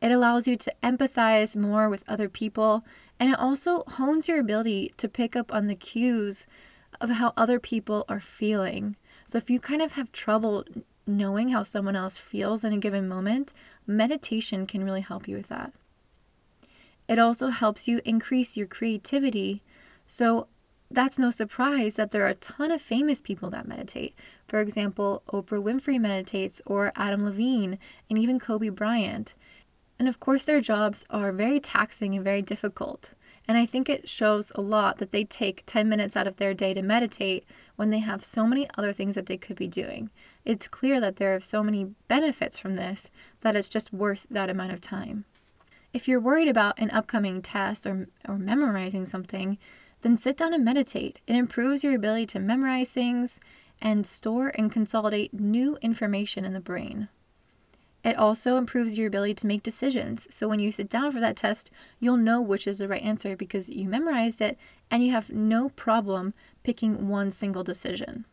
It 0.00 0.12
allows 0.12 0.46
you 0.46 0.56
to 0.56 0.74
empathize 0.82 1.56
more 1.56 1.88
with 1.88 2.04
other 2.06 2.28
people, 2.28 2.84
and 3.18 3.32
it 3.32 3.38
also 3.38 3.84
hones 3.88 4.28
your 4.28 4.38
ability 4.38 4.92
to 4.98 5.08
pick 5.08 5.34
up 5.34 5.52
on 5.52 5.66
the 5.66 5.74
cues 5.74 6.46
of 7.00 7.10
how 7.10 7.32
other 7.36 7.58
people 7.58 8.04
are 8.08 8.20
feeling. 8.20 8.96
So 9.26 9.38
if 9.38 9.50
you 9.50 9.58
kind 9.58 9.82
of 9.82 9.92
have 9.92 10.12
trouble 10.12 10.64
knowing 11.06 11.48
how 11.48 11.62
someone 11.62 11.96
else 11.96 12.18
feels 12.18 12.64
in 12.64 12.72
a 12.72 12.78
given 12.78 13.08
moment, 13.08 13.52
meditation 13.86 14.66
can 14.66 14.84
really 14.84 15.00
help 15.00 15.26
you 15.26 15.36
with 15.36 15.48
that. 15.48 15.72
It 17.08 17.18
also 17.18 17.48
helps 17.48 17.88
you 17.88 18.00
increase 18.04 18.56
your 18.56 18.66
creativity. 18.66 19.62
So 20.06 20.46
that's 20.90 21.18
no 21.18 21.30
surprise 21.30 21.96
that 21.96 22.12
there 22.12 22.24
are 22.24 22.28
a 22.28 22.34
ton 22.34 22.70
of 22.70 22.80
famous 22.80 23.20
people 23.20 23.50
that 23.50 23.68
meditate. 23.68 24.14
For 24.46 24.60
example, 24.60 25.22
Oprah 25.32 25.62
Winfrey 25.62 26.00
meditates, 26.00 26.62
or 26.64 26.92
Adam 26.96 27.24
Levine, 27.24 27.78
and 28.08 28.18
even 28.18 28.40
Kobe 28.40 28.70
Bryant. 28.70 29.34
And 29.98 30.08
of 30.08 30.20
course, 30.20 30.44
their 30.44 30.60
jobs 30.60 31.04
are 31.10 31.32
very 31.32 31.60
taxing 31.60 32.14
and 32.14 32.24
very 32.24 32.40
difficult. 32.40 33.12
And 33.46 33.56
I 33.56 33.66
think 33.66 33.88
it 33.88 34.08
shows 34.08 34.52
a 34.54 34.60
lot 34.60 34.98
that 34.98 35.10
they 35.10 35.24
take 35.24 35.64
10 35.66 35.88
minutes 35.88 36.16
out 36.16 36.26
of 36.26 36.36
their 36.36 36.52
day 36.52 36.74
to 36.74 36.82
meditate 36.82 37.44
when 37.76 37.90
they 37.90 38.00
have 38.00 38.22
so 38.22 38.46
many 38.46 38.68
other 38.76 38.92
things 38.92 39.14
that 39.14 39.26
they 39.26 39.38
could 39.38 39.56
be 39.56 39.68
doing. 39.68 40.10
It's 40.44 40.68
clear 40.68 41.00
that 41.00 41.16
there 41.16 41.34
are 41.34 41.40
so 41.40 41.62
many 41.62 41.94
benefits 42.08 42.58
from 42.58 42.76
this 42.76 43.08
that 43.40 43.56
it's 43.56 43.70
just 43.70 43.92
worth 43.92 44.26
that 44.30 44.50
amount 44.50 44.72
of 44.72 44.80
time. 44.80 45.24
If 45.94 46.06
you're 46.06 46.20
worried 46.20 46.48
about 46.48 46.78
an 46.78 46.90
upcoming 46.90 47.40
test 47.40 47.86
or, 47.86 48.08
or 48.28 48.36
memorizing 48.36 49.06
something, 49.06 49.56
then 50.02 50.18
sit 50.18 50.36
down 50.36 50.54
and 50.54 50.64
meditate. 50.64 51.20
It 51.26 51.34
improves 51.34 51.82
your 51.82 51.94
ability 51.94 52.26
to 52.26 52.40
memorize 52.40 52.92
things 52.92 53.40
and 53.80 54.06
store 54.06 54.52
and 54.54 54.72
consolidate 54.72 55.32
new 55.32 55.76
information 55.82 56.44
in 56.44 56.52
the 56.52 56.60
brain. 56.60 57.08
It 58.04 58.16
also 58.16 58.56
improves 58.56 58.96
your 58.96 59.08
ability 59.08 59.34
to 59.34 59.46
make 59.46 59.62
decisions. 59.62 60.26
So 60.30 60.48
when 60.48 60.60
you 60.60 60.70
sit 60.70 60.88
down 60.88 61.10
for 61.12 61.20
that 61.20 61.36
test, 61.36 61.70
you'll 61.98 62.16
know 62.16 62.40
which 62.40 62.66
is 62.66 62.78
the 62.78 62.88
right 62.88 63.02
answer 63.02 63.36
because 63.36 63.68
you 63.68 63.88
memorized 63.88 64.40
it 64.40 64.56
and 64.90 65.04
you 65.04 65.12
have 65.12 65.30
no 65.30 65.70
problem 65.70 66.32
picking 66.62 67.08
one 67.08 67.30
single 67.30 67.64
decision. 67.64 68.24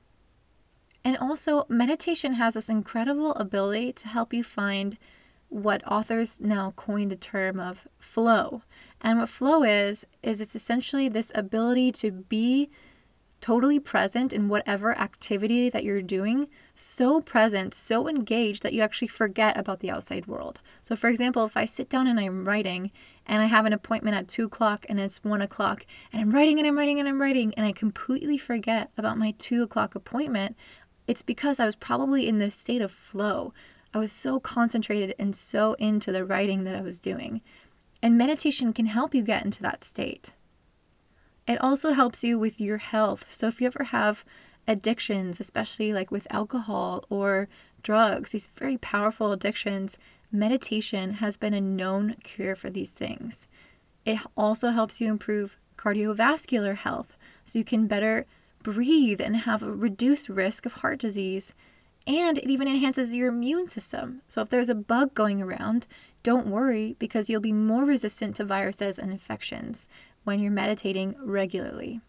And 1.03 1.17
also, 1.17 1.65
meditation 1.69 2.34
has 2.34 2.55
this 2.55 2.69
incredible 2.69 3.34
ability 3.36 3.93
to 3.93 4.07
help 4.07 4.34
you 4.34 4.43
find 4.43 4.98
what 5.50 5.86
authors 5.88 6.39
now 6.39 6.74
coin 6.75 7.10
the 7.10 7.15
term 7.15 7.60
of 7.60 7.88
flow. 8.00 8.63
And 9.06 9.20
what 9.20 9.30
flow 9.30 9.62
is, 9.62 10.08
is 10.24 10.42
it's 10.42 10.56
essentially 10.56 11.08
this 11.08 11.32
ability 11.36 11.92
to 11.92 12.10
be 12.12 12.72
totally 13.40 13.80
present 13.80 14.34
in 14.34 14.48
whatever 14.48 14.98
activity 14.98 15.70
that 15.70 15.84
you're 15.84 16.02
doing, 16.02 16.48
so 16.74 17.22
present, 17.22 17.76
so 17.76 18.10
engaged 18.10 18.64
that 18.64 18.74
you 18.74 18.82
actually 18.82 19.08
forget 19.08 19.60
about 19.60 19.82
the 19.82 19.92
outside 19.92 20.26
world. 20.26 20.60
So, 20.82 20.96
for 20.96 21.08
example, 21.08 21.46
if 21.46 21.56
I 21.56 21.66
sit 21.66 21.88
down 21.88 22.08
and 22.08 22.20
I'm 22.20 22.48
writing 22.48 22.92
and 23.28 23.44
I 23.44 23.46
have 23.46 23.68
an 23.68 23.74
appointment 23.74 24.18
at 24.18 24.28
two 24.28 24.46
o'clock 24.46 24.88
and 24.90 25.00
it's 25.00 25.24
one 25.24 25.42
o'clock 25.42 25.86
and 26.12 26.20
I'm 26.20 26.32
writing 26.32 26.58
and 26.58 26.68
I'm 26.68 26.76
writing 26.76 27.00
and 27.00 27.08
I'm 27.08 27.22
writing 27.22 27.54
and 27.56 27.64
I 27.64 27.74
completely 27.74 28.40
forget 28.40 28.90
about 28.98 29.20
my 29.20 29.36
two 29.38 29.62
o'clock 29.62 29.94
appointment, 29.94 30.56
it's 31.06 31.22
because 31.22 31.60
I 31.60 31.68
was 31.68 31.76
probably 31.76 32.28
in 32.28 32.40
this 32.40 32.56
state 32.56 32.82
of 32.82 32.92
flow. 32.92 33.54
I 33.94 34.00
was 34.00 34.12
so 34.12 34.40
concentrated 34.40 35.14
and 35.20 35.36
so 35.36 35.74
into 35.76 36.12
the 36.12 36.26
writing 36.26 36.64
that 36.64 36.76
I 36.76 36.82
was 36.82 36.98
doing. 36.98 37.42
And 38.06 38.20
meditation 38.20 38.72
can 38.72 38.86
help 38.86 39.16
you 39.16 39.24
get 39.24 39.44
into 39.44 39.64
that 39.64 39.84
state. 39.84 40.30
It 41.48 41.60
also 41.60 41.94
helps 41.94 42.24
you 42.24 42.38
with 42.38 42.62
your 42.62 42.78
health. 42.78 43.26
So 43.32 43.48
if 43.48 43.60
you 43.60 43.66
ever 43.66 43.86
have 43.86 44.24
addictions, 44.68 45.40
especially 45.40 45.92
like 45.92 46.12
with 46.12 46.28
alcohol 46.30 47.06
or 47.10 47.50
drugs, 47.82 48.30
these 48.30 48.46
very 48.46 48.78
powerful 48.78 49.32
addictions, 49.32 49.98
meditation 50.32 51.16
has 51.16 51.36
been 51.36 51.56
a 51.56 51.60
known 51.60 52.18
cure 52.22 52.56
for 52.56 52.70
these 52.70 52.92
things. 52.92 53.48
It 54.06 54.20
also 54.38 54.70
helps 54.70 55.02
you 55.02 55.10
improve 55.10 55.58
cardiovascular 55.76 56.76
health 56.76 57.18
so 57.44 57.58
you 57.58 57.66
can 57.66 57.88
better 57.88 58.28
breathe 58.62 59.20
and 59.20 59.36
have 59.36 59.64
a 59.64 59.72
reduced 59.72 60.30
risk 60.30 60.68
of 60.68 60.74
heart 60.74 61.00
disease. 61.00 61.54
And 62.06 62.38
it 62.38 62.52
even 62.52 62.68
enhances 62.68 63.16
your 63.16 63.30
immune 63.30 63.68
system. 63.68 64.22
So 64.28 64.44
if 64.44 64.50
there's 64.50 64.70
a 64.70 64.76
bug 64.76 65.16
going 65.16 65.42
around, 65.42 65.88
don't 66.25 66.48
worry 66.48 66.96
because 66.98 67.29
you'll 67.29 67.39
be 67.39 67.53
more 67.53 67.86
resistant 67.86 68.36
to 68.36 68.44
viruses 68.44 68.98
and 68.98 69.12
infections 69.12 69.88
when 70.24 70.39
you're 70.39 70.51
meditating 70.51 71.15
regularly. 71.20 72.01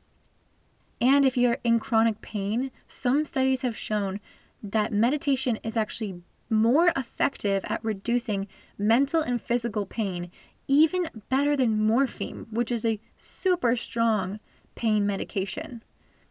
And 1.02 1.26
if 1.26 1.37
you're 1.37 1.58
in 1.62 1.78
chronic 1.78 2.23
pain, 2.23 2.70
some 2.88 3.26
studies 3.26 3.61
have 3.61 3.76
shown 3.76 4.20
that 4.62 4.90
meditation 4.90 5.58
is 5.62 5.76
actually 5.76 6.23
more 6.49 6.94
effective 6.96 7.62
at 7.68 7.85
reducing 7.85 8.49
mental 8.78 9.20
and 9.20 9.38
physical 9.38 9.85
pain, 9.85 10.30
even 10.66 11.11
better 11.28 11.54
than 11.54 11.87
morphine, 11.87 12.46
which 12.50 12.73
is 12.73 12.87
a 12.87 12.99
super 13.18 13.76
strong 13.76 14.40
pain 14.75 15.06
medication. 15.06 15.85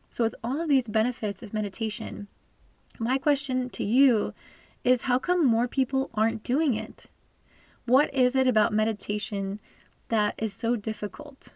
So, 0.10 0.24
with 0.24 0.34
all 0.44 0.60
of 0.60 0.70
these 0.70 0.88
benefits 0.88 1.44
of 1.44 1.54
meditation, 1.54 2.30
my 2.98 3.20
question 3.20 3.70
to 3.70 3.84
you 3.84 4.34
is 4.84 5.02
how 5.02 5.20
come 5.20 5.46
more 5.46 5.68
people 5.68 6.10
aren't 6.16 6.42
doing 6.42 6.74
it? 6.74 7.06
What 7.86 8.14
is 8.14 8.36
it 8.36 8.48
about 8.48 8.74
meditation 8.74 9.60
that 10.10 10.36
is 10.38 10.54
so 10.54 10.76
difficult? 10.76 11.50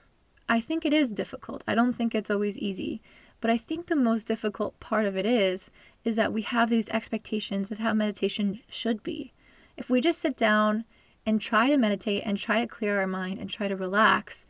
I 0.47 0.61
think 0.61 0.85
it 0.85 0.93
is 0.93 1.09
difficult. 1.09 1.63
I 1.67 1.75
don't 1.75 1.93
think 1.93 2.13
it's 2.13 2.29
always 2.29 2.57
easy. 2.57 3.01
But 3.41 3.51
I 3.51 3.57
think 3.57 3.87
the 3.87 3.95
most 3.95 4.27
difficult 4.27 4.79
part 4.79 5.05
of 5.05 5.15
it 5.15 5.25
is 5.25 5.71
is 6.03 6.15
that 6.17 6.33
we 6.33 6.41
have 6.41 6.69
these 6.69 6.89
expectations 6.89 7.71
of 7.71 7.79
how 7.79 7.93
meditation 7.93 8.59
should 8.67 9.01
be. 9.01 9.33
If 9.77 9.89
we 9.89 10.01
just 10.01 10.19
sit 10.19 10.35
down 10.35 10.85
and 11.25 11.39
try 11.39 11.69
to 11.69 11.77
meditate 11.77 12.23
and 12.25 12.37
try 12.37 12.59
to 12.59 12.67
clear 12.67 12.99
our 12.99 13.07
mind 13.07 13.39
and 13.39 13.49
try 13.49 13.67
to 13.67 13.75
relax, 13.75 14.45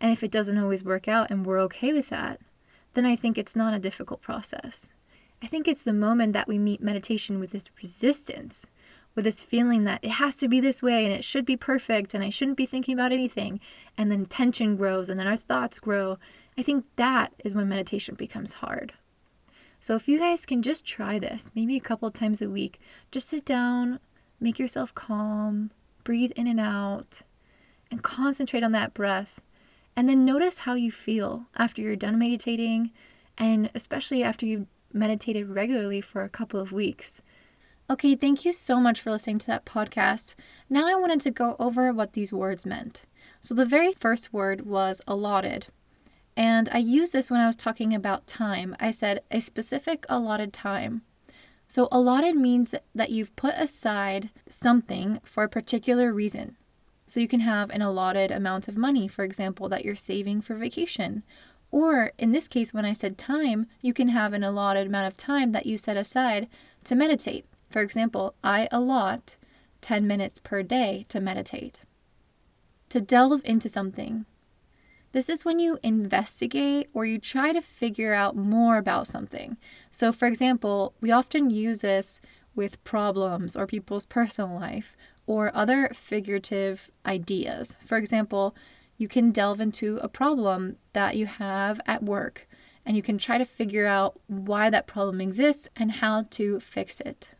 and 0.00 0.12
if 0.12 0.22
it 0.22 0.30
doesn't 0.30 0.58
always 0.58 0.84
work 0.84 1.08
out 1.08 1.30
and 1.30 1.46
we're 1.46 1.60
okay 1.60 1.92
with 1.92 2.10
that, 2.10 2.40
then 2.94 3.06
I 3.06 3.16
think 3.16 3.38
it's 3.38 3.56
not 3.56 3.74
a 3.74 3.78
difficult 3.78 4.20
process. 4.20 4.88
I 5.42 5.46
think 5.46 5.66
it's 5.66 5.82
the 5.82 5.92
moment 5.92 6.32
that 6.32 6.48
we 6.48 6.58
meet 6.58 6.82
meditation 6.82 7.40
with 7.40 7.50
this 7.50 7.70
resistance 7.82 8.66
with 9.14 9.24
this 9.24 9.42
feeling 9.42 9.84
that 9.84 10.00
it 10.02 10.12
has 10.12 10.36
to 10.36 10.48
be 10.48 10.60
this 10.60 10.82
way 10.82 11.04
and 11.04 11.12
it 11.12 11.24
should 11.24 11.44
be 11.44 11.56
perfect 11.56 12.14
and 12.14 12.24
I 12.24 12.30
shouldn't 12.30 12.56
be 12.56 12.66
thinking 12.66 12.94
about 12.94 13.12
anything. 13.12 13.60
And 13.96 14.10
then 14.10 14.26
tension 14.26 14.76
grows 14.76 15.08
and 15.08 15.18
then 15.18 15.26
our 15.26 15.36
thoughts 15.36 15.78
grow. 15.78 16.18
I 16.58 16.62
think 16.62 16.84
that 16.96 17.32
is 17.44 17.54
when 17.54 17.68
meditation 17.68 18.14
becomes 18.14 18.54
hard. 18.54 18.94
So 19.80 19.94
if 19.96 20.08
you 20.08 20.18
guys 20.18 20.46
can 20.46 20.62
just 20.62 20.86
try 20.86 21.18
this, 21.18 21.50
maybe 21.54 21.76
a 21.76 21.80
couple 21.80 22.10
times 22.10 22.40
a 22.40 22.48
week, 22.48 22.80
just 23.10 23.28
sit 23.28 23.44
down, 23.44 24.00
make 24.40 24.58
yourself 24.58 24.94
calm, 24.94 25.70
breathe 26.04 26.32
in 26.36 26.46
and 26.46 26.58
out, 26.58 27.20
and 27.90 28.02
concentrate 28.02 28.62
on 28.62 28.72
that 28.72 28.94
breath. 28.94 29.40
And 29.94 30.08
then 30.08 30.24
notice 30.24 30.58
how 30.58 30.74
you 30.74 30.90
feel 30.90 31.44
after 31.56 31.82
you're 31.82 31.96
done 31.96 32.18
meditating, 32.18 32.92
and 33.36 33.70
especially 33.74 34.24
after 34.24 34.46
you've 34.46 34.66
meditated 34.92 35.50
regularly 35.50 36.00
for 36.00 36.22
a 36.22 36.28
couple 36.28 36.60
of 36.60 36.72
weeks. 36.72 37.20
Okay, 37.90 38.14
thank 38.16 38.46
you 38.46 38.54
so 38.54 38.80
much 38.80 38.98
for 38.98 39.10
listening 39.10 39.38
to 39.40 39.46
that 39.48 39.66
podcast. 39.66 40.34
Now 40.70 40.88
I 40.88 40.94
wanted 40.94 41.20
to 41.20 41.30
go 41.30 41.54
over 41.58 41.92
what 41.92 42.14
these 42.14 42.32
words 42.32 42.64
meant. 42.64 43.02
So 43.42 43.52
the 43.52 43.66
very 43.66 43.92
first 43.92 44.32
word 44.32 44.64
was 44.64 45.02
allotted. 45.06 45.66
And 46.34 46.70
I 46.72 46.78
used 46.78 47.12
this 47.12 47.30
when 47.30 47.42
I 47.42 47.46
was 47.46 47.56
talking 47.56 47.94
about 47.94 48.26
time. 48.26 48.74
I 48.80 48.90
said 48.90 49.20
a 49.30 49.40
specific 49.40 50.06
allotted 50.08 50.50
time. 50.50 51.02
So 51.68 51.88
allotted 51.92 52.36
means 52.36 52.74
that 52.94 53.10
you've 53.10 53.36
put 53.36 53.54
aside 53.56 54.30
something 54.48 55.20
for 55.22 55.44
a 55.44 55.48
particular 55.48 56.10
reason. 56.10 56.56
So 57.04 57.20
you 57.20 57.28
can 57.28 57.40
have 57.40 57.68
an 57.68 57.82
allotted 57.82 58.30
amount 58.30 58.66
of 58.66 58.78
money, 58.78 59.08
for 59.08 59.24
example, 59.24 59.68
that 59.68 59.84
you're 59.84 59.94
saving 59.94 60.40
for 60.40 60.54
vacation. 60.54 61.22
Or 61.70 62.12
in 62.16 62.32
this 62.32 62.48
case, 62.48 62.72
when 62.72 62.86
I 62.86 62.94
said 62.94 63.18
time, 63.18 63.66
you 63.82 63.92
can 63.92 64.08
have 64.08 64.32
an 64.32 64.42
allotted 64.42 64.86
amount 64.86 65.06
of 65.06 65.18
time 65.18 65.52
that 65.52 65.66
you 65.66 65.76
set 65.76 65.98
aside 65.98 66.48
to 66.84 66.94
meditate. 66.94 67.44
For 67.74 67.80
example, 67.80 68.36
I 68.44 68.68
allot 68.70 69.34
10 69.80 70.06
minutes 70.06 70.38
per 70.38 70.62
day 70.62 71.06
to 71.08 71.18
meditate. 71.18 71.80
To 72.90 73.00
delve 73.00 73.42
into 73.44 73.68
something. 73.68 74.26
This 75.10 75.28
is 75.28 75.44
when 75.44 75.58
you 75.58 75.80
investigate 75.82 76.88
or 76.94 77.04
you 77.04 77.18
try 77.18 77.52
to 77.52 77.60
figure 77.60 78.14
out 78.14 78.36
more 78.36 78.76
about 78.76 79.08
something. 79.08 79.56
So, 79.90 80.12
for 80.12 80.26
example, 80.26 80.94
we 81.00 81.10
often 81.10 81.50
use 81.50 81.80
this 81.80 82.20
with 82.54 82.82
problems 82.84 83.56
or 83.56 83.66
people's 83.66 84.06
personal 84.06 84.54
life 84.54 84.96
or 85.26 85.50
other 85.52 85.90
figurative 85.92 86.92
ideas. 87.04 87.74
For 87.84 87.98
example, 87.98 88.54
you 88.98 89.08
can 89.08 89.32
delve 89.32 89.60
into 89.60 89.96
a 89.96 90.08
problem 90.08 90.76
that 90.92 91.16
you 91.16 91.26
have 91.26 91.80
at 91.86 92.04
work 92.04 92.46
and 92.86 92.94
you 92.96 93.02
can 93.02 93.18
try 93.18 93.36
to 93.36 93.44
figure 93.44 93.86
out 93.86 94.20
why 94.28 94.70
that 94.70 94.86
problem 94.86 95.20
exists 95.20 95.66
and 95.74 95.90
how 95.90 96.22
to 96.30 96.60
fix 96.60 97.00
it 97.00 97.30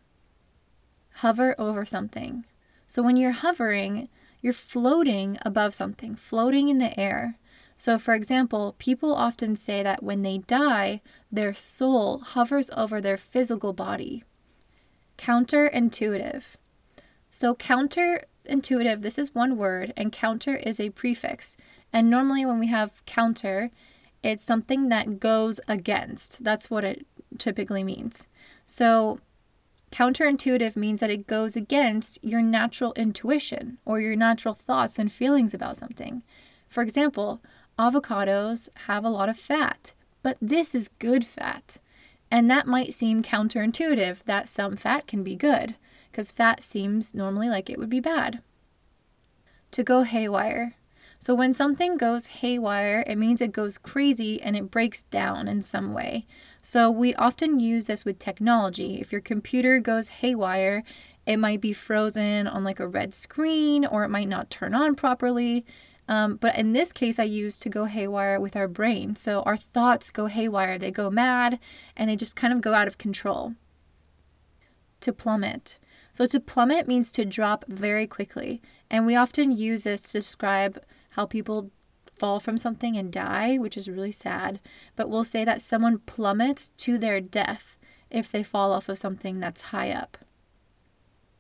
hover 1.15 1.55
over 1.59 1.85
something. 1.85 2.45
So 2.87 3.03
when 3.03 3.17
you're 3.17 3.33
hovering, 3.33 4.09
you're 4.41 4.53
floating 4.53 5.39
above 5.43 5.75
something, 5.75 6.17
floating 6.17 6.69
in 6.69 6.79
the 6.79 6.99
air. 6.99 7.39
So, 7.77 7.99
for 7.99 8.15
example, 8.15 8.77
people 8.79 9.15
often 9.15 9.57
say 9.57 9.83
that 9.83 10.03
when 10.03 10.23
they 10.23 10.39
die, 10.39 11.01
their 11.33 11.55
soul 11.55 12.19
hovers 12.19 12.71
over 12.77 13.01
their 13.01 13.17
physical 13.17 13.73
body. 13.73 14.23
Counterintuitive. 15.19 16.43
So, 17.31 17.55
counter 17.55 18.25
intuitive, 18.45 19.03
this 19.03 19.19
is 19.19 19.35
one 19.35 19.57
word, 19.57 19.93
and 19.97 20.13
counter 20.13 20.57
is 20.57 20.79
a 20.79 20.91
prefix. 20.91 21.57
And 21.93 22.11
normally, 22.11 22.45
when 22.45 22.59
we 22.59 22.69
have 22.69 23.05
counter, 23.07 23.71
it's 24.23 24.45
something 24.45 24.89
that 24.91 25.21
goes 25.21 25.59
against. 25.67 26.45
That's 26.45 26.71
what 26.71 26.85
it 26.85 27.07
typically 27.39 27.83
means. 27.83 28.29
So, 28.67 29.21
counterintuitive 29.95 30.75
means 30.75 30.99
that 30.99 31.11
it 31.11 31.29
goes 31.29 31.55
against 31.55 32.19
your 32.21 32.43
natural 32.43 32.93
intuition 32.95 33.79
or 33.85 34.01
your 34.01 34.17
natural 34.17 34.55
thoughts 34.55 34.99
and 34.99 35.13
feelings 35.13 35.55
about 35.55 35.77
something. 35.77 36.25
For 36.69 36.83
example, 36.83 37.41
avocados 37.79 38.69
have 38.87 39.05
a 39.05 39.09
lot 39.09 39.29
of 39.29 39.39
fat, 39.39 39.93
but 40.21 40.37
this 40.43 40.75
is 40.75 40.91
good 40.99 41.25
fat. 41.25 41.77
And 42.29 42.51
that 42.51 42.67
might 42.67 42.93
seem 42.93 43.23
counterintuitive 43.23 44.25
that 44.25 44.49
some 44.49 44.77
fat 44.77 45.07
can 45.07 45.23
be 45.23 45.37
good, 45.37 45.77
because 46.11 46.33
fat 46.33 46.61
seems 46.61 47.15
normally 47.15 47.49
like 47.49 47.71
it 47.71 47.79
would 47.79 47.91
be 47.91 48.01
bad. 48.01 48.41
To 49.71 49.85
go 49.85 50.03
haywire. 50.03 50.75
So 51.25 51.35
when 51.35 51.55
something 51.55 51.97
goes 51.97 52.27
haywire, 52.27 53.03
it 53.07 53.17
means 53.17 53.41
it 53.41 53.51
goes 53.51 53.79
crazy 53.79 54.43
and 54.43 54.55
it 54.55 54.71
breaks 54.71 55.05
down 55.05 55.49
in 55.49 55.63
some 55.63 55.95
way. 55.95 56.27
So 56.61 56.91
we 56.91 57.15
often 57.15 57.59
use 57.61 57.87
this 57.87 58.05
with 58.05 58.19
technology. 58.19 59.01
If 59.01 59.11
your 59.11 59.23
computer 59.23 59.81
goes 59.81 60.09
haywire, 60.09 60.83
it 61.25 61.39
might 61.39 61.63
be 61.63 61.73
frozen 61.73 62.47
on 62.47 62.63
like 62.63 62.79
a 62.79 62.87
red 62.87 63.15
screen 63.15 63.87
or 63.87 64.05
it 64.05 64.11
might 64.11 64.29
not 64.29 64.51
turn 64.51 64.75
on 64.75 64.97
properly. 64.97 65.65
Um, 66.09 66.37
but 66.37 66.57
in 66.57 66.75
this 66.75 66.93
case, 66.93 67.19
I 67.19 67.25
use 67.25 67.59
to 67.61 67.71
go 67.71 67.87
haywire 67.87 68.39
with 68.39 68.55
our 68.55 68.69
brain. 68.69 69.17
So 69.17 69.41
our 69.45 69.57
thoughts 69.57 70.11
go 70.11 70.27
haywire, 70.27 70.77
they 70.79 70.91
go 70.91 71.09
mad, 71.09 71.59
and 71.97 72.11
they 72.11 72.17
just 72.17 72.37
kind 72.37 72.53
of 72.53 72.61
go 72.61 72.75
out 72.75 72.87
of 72.87 72.99
control. 72.99 73.55
To 75.01 75.11
plummet. 75.11 75.79
So 76.13 76.27
to 76.27 76.39
plummet 76.39 76.87
means 76.87 77.11
to 77.13 77.25
drop 77.25 77.65
very 77.67 78.07
quickly. 78.07 78.61
And 78.91 79.07
we 79.07 79.17
often 79.17 79.53
use 79.53 79.85
this 79.85 80.03
to 80.03 80.19
describe 80.19 80.85
how 81.15 81.27
people 81.27 81.71
fall 82.15 82.41
from 82.41 82.59
something 82.59 82.97
and 82.97 83.13
die, 83.13 83.57
which 83.57 83.77
is 83.77 83.89
really 83.89 84.13
sad. 84.13 84.61
But 84.97 85.09
we'll 85.09 85.25
say 85.25 85.45
that 85.45 85.63
someone 85.63 85.99
plummets 85.99 86.71
to 86.79 86.99
their 86.99 87.21
death 87.21 87.77
if 88.11 88.31
they 88.31 88.43
fall 88.43 88.73
off 88.73 88.89
of 88.89 88.99
something 88.99 89.41
that's 89.41 89.73
high 89.73 89.91
up. 89.91 90.19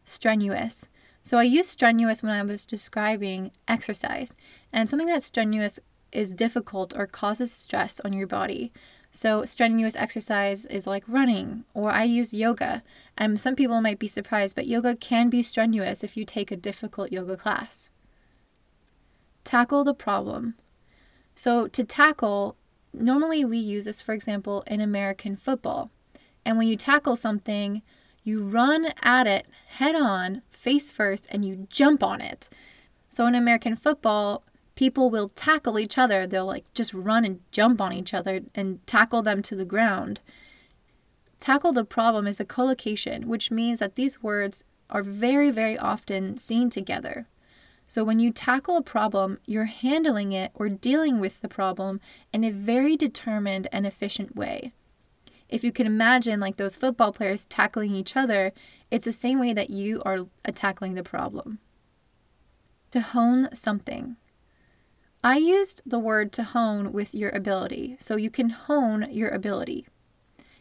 Strenuous. 0.04 0.88
So 1.22 1.38
I 1.38 1.44
use 1.44 1.68
strenuous 1.68 2.22
when 2.22 2.32
I 2.32 2.42
was 2.42 2.66
describing 2.66 3.50
exercise, 3.66 4.34
and 4.72 4.90
something 4.90 5.08
that's 5.08 5.26
strenuous 5.26 5.80
is 6.12 6.32
difficult 6.32 6.94
or 6.94 7.06
causes 7.06 7.52
stress 7.52 8.00
on 8.00 8.12
your 8.12 8.26
body. 8.26 8.72
So, 9.10 9.44
strenuous 9.44 9.94
exercise 9.94 10.64
is 10.66 10.88
like 10.88 11.04
running, 11.06 11.64
or 11.72 11.90
I 11.90 12.02
use 12.02 12.34
yoga. 12.34 12.82
And 13.16 13.40
some 13.40 13.54
people 13.54 13.80
might 13.80 14.00
be 14.00 14.08
surprised, 14.08 14.56
but 14.56 14.66
yoga 14.66 14.96
can 14.96 15.30
be 15.30 15.40
strenuous 15.40 16.02
if 16.02 16.16
you 16.16 16.24
take 16.24 16.50
a 16.50 16.56
difficult 16.56 17.12
yoga 17.12 17.36
class. 17.36 17.88
Tackle 19.44 19.84
the 19.84 19.94
problem. 19.94 20.54
So, 21.34 21.68
to 21.68 21.84
tackle, 21.84 22.56
normally 22.92 23.44
we 23.44 23.58
use 23.58 23.84
this, 23.84 24.00
for 24.00 24.12
example, 24.12 24.62
in 24.66 24.80
American 24.80 25.36
football. 25.36 25.90
And 26.44 26.58
when 26.58 26.68
you 26.68 26.76
tackle 26.76 27.16
something, 27.16 27.82
you 28.22 28.42
run 28.42 28.88
at 29.02 29.26
it 29.26 29.46
head 29.66 29.94
on, 29.94 30.42
face 30.50 30.90
first, 30.90 31.26
and 31.30 31.44
you 31.44 31.66
jump 31.70 32.02
on 32.02 32.20
it. 32.20 32.48
So, 33.10 33.26
in 33.26 33.34
American 33.34 33.76
football, 33.76 34.44
people 34.74 35.10
will 35.10 35.28
tackle 35.28 35.78
each 35.78 35.98
other. 35.98 36.26
They'll 36.26 36.46
like 36.46 36.72
just 36.74 36.94
run 36.94 37.24
and 37.24 37.40
jump 37.52 37.80
on 37.80 37.92
each 37.92 38.14
other 38.14 38.40
and 38.54 38.84
tackle 38.86 39.22
them 39.22 39.42
to 39.42 39.56
the 39.56 39.64
ground. 39.64 40.20
Tackle 41.40 41.72
the 41.72 41.84
problem 41.84 42.26
is 42.26 42.40
a 42.40 42.44
collocation, 42.44 43.28
which 43.28 43.50
means 43.50 43.78
that 43.78 43.96
these 43.96 44.22
words 44.22 44.64
are 44.88 45.02
very, 45.02 45.50
very 45.50 45.78
often 45.78 46.38
seen 46.38 46.70
together. 46.70 47.26
So 47.94 48.02
when 48.02 48.18
you 48.18 48.32
tackle 48.32 48.76
a 48.76 48.82
problem, 48.82 49.38
you're 49.46 49.66
handling 49.66 50.32
it 50.32 50.50
or 50.56 50.68
dealing 50.68 51.20
with 51.20 51.40
the 51.40 51.48
problem 51.48 52.00
in 52.32 52.42
a 52.42 52.50
very 52.50 52.96
determined 52.96 53.68
and 53.70 53.86
efficient 53.86 54.34
way. 54.34 54.72
If 55.48 55.62
you 55.62 55.70
can 55.70 55.86
imagine 55.86 56.40
like 56.40 56.56
those 56.56 56.74
football 56.74 57.12
players 57.12 57.44
tackling 57.44 57.94
each 57.94 58.16
other, 58.16 58.52
it's 58.90 59.04
the 59.04 59.12
same 59.12 59.38
way 59.38 59.52
that 59.52 59.70
you 59.70 60.02
are 60.04 60.26
tackling 60.56 60.94
the 60.94 61.04
problem. 61.04 61.60
To 62.90 63.00
hone 63.00 63.54
something. 63.54 64.16
I 65.22 65.36
used 65.36 65.80
the 65.86 66.00
word 66.00 66.32
to 66.32 66.42
hone 66.42 66.92
with 66.92 67.14
your 67.14 67.30
ability, 67.30 67.96
so 68.00 68.16
you 68.16 68.28
can 68.28 68.50
hone 68.50 69.06
your 69.12 69.28
ability. 69.28 69.86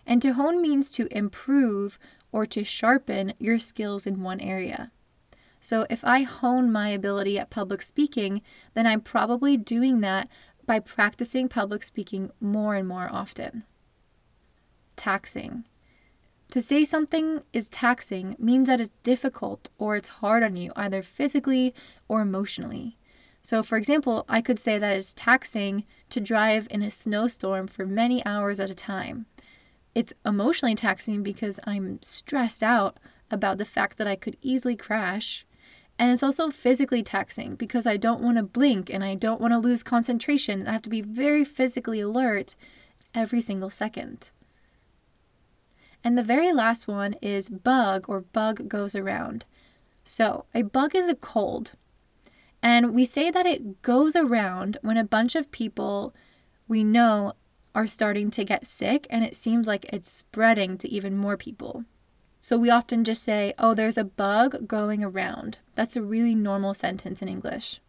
And 0.06 0.22
to 0.22 0.34
hone 0.34 0.62
means 0.62 0.92
to 0.92 1.08
improve 1.10 1.98
or 2.32 2.46
to 2.46 2.64
sharpen 2.64 3.34
your 3.40 3.58
skills 3.58 4.06
in 4.06 4.22
one 4.22 4.40
area. 4.40 4.92
So 5.64 5.86
if 5.90 6.04
I 6.04 6.24
hone 6.24 6.74
my 6.74 6.90
ability 6.90 7.40
at 7.40 7.50
public 7.50 7.82
speaking, 7.82 8.42
then 8.74 8.86
I'm 8.86 9.00
probably 9.00 9.56
doing 9.56 10.02
that 10.02 10.28
by 10.66 10.80
practicing 10.80 11.48
public 11.48 11.84
speaking 11.84 12.32
more 12.42 12.76
and 12.76 12.86
more 12.86 13.08
often. 13.10 13.64
Taxing. 14.98 15.64
To 16.52 16.62
say 16.62 16.84
something 16.84 17.44
is 17.54 17.70
taxing 17.70 18.36
means 18.38 18.68
that 18.68 18.82
it's 18.82 18.92
difficult 19.04 19.70
or 19.78 19.96
it's 19.96 20.10
hard 20.10 20.44
on 20.44 20.58
you, 20.58 20.74
either 20.76 21.02
physically 21.02 21.74
or 22.10 22.20
emotionally. 22.20 22.98
So, 23.42 23.64
for 23.64 23.78
example, 23.78 24.26
I 24.28 24.42
could 24.42 24.60
say 24.60 24.78
that 24.78 24.98
it's 24.98 25.14
taxing 25.16 25.86
to 26.10 26.20
drive 26.20 26.68
in 26.72 26.84
a 26.84 26.92
snowstorm 26.92 27.68
for 27.68 27.86
many 27.86 28.24
hours 28.26 28.60
at 28.60 28.70
a 28.70 28.76
time. 28.76 29.28
It's 29.96 30.14
emotionally 30.26 30.76
taxing 30.76 31.24
because 31.24 31.62
I'm 31.64 32.02
stressed 32.04 32.64
out 32.64 32.98
about 33.32 33.58
the 33.58 33.66
fact 33.66 33.98
that 33.98 34.08
I 34.08 34.18
could 34.18 34.36
easily 34.42 34.76
crash 34.76 35.46
and 36.00 36.12
it's 36.12 36.24
also 36.24 36.50
physically 36.50 37.04
taxing 37.04 37.56
because 37.56 37.86
I 37.86 37.98
don't 37.98 38.22
want 38.22 38.38
to 38.38 38.44
blink 38.44 38.90
and 38.90 39.04
I 39.04 39.16
don't 39.16 39.40
want 39.40 39.54
to 39.54 39.60
lose 39.60 39.84
concentration. 39.84 40.68
I 40.68 40.74
have 40.74 40.82
to 40.84 40.90
be 40.90 41.02
very 41.02 41.46
physically 41.46 42.00
alert 42.00 42.56
every 43.14 43.42
single 43.42 43.70
second. 43.70 44.30
And 46.04 46.18
the 46.18 46.24
very 46.24 46.52
last 46.52 46.88
one 46.88 47.16
is 47.22 47.50
bug 47.50 48.06
or 48.10 48.22
bug 48.22 48.68
goes 48.68 48.96
around. 48.96 49.46
So, 50.04 50.46
a 50.54 50.64
bug 50.64 50.96
is 50.96 51.08
a 51.08 51.16
cold. 51.16 51.74
And 52.62 52.94
we 52.94 53.06
say 53.06 53.30
that 53.30 53.46
it 53.46 53.82
goes 53.82 54.16
around 54.16 54.78
when 54.82 54.98
a 54.98 55.04
bunch 55.04 55.36
of 55.36 55.52
people 55.52 56.14
we 56.68 56.84
know 56.84 57.34
are 57.76 57.88
starting 57.88 58.32
to 58.32 58.44
get 58.44 58.66
sick 58.66 59.08
and 59.10 59.24
it 59.24 59.36
seems 59.36 59.68
like 59.68 59.86
it's 59.94 60.12
spreading 60.12 60.78
to 60.80 60.90
even 60.90 61.18
more 61.18 61.38
people. 61.38 61.86
So 62.44 62.58
we 62.58 62.70
often 62.70 63.06
just 63.06 63.24
say, 63.24 63.54
oh, 63.58 63.74
there's 63.74 63.98
a 63.98 64.04
bug 64.04 64.68
going 64.68 65.02
around. 65.02 65.60
That's 65.76 65.96
a 65.96 66.02
really 66.02 66.36
normal 66.36 66.74
sentence 66.74 67.22
in 67.22 67.30
English. 67.30 67.80